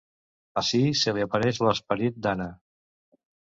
[0.61, 2.51] Ací se li apareix l'esperit d'Anna.